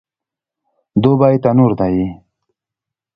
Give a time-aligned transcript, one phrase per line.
[1.01, 1.99] دوبی تنور دی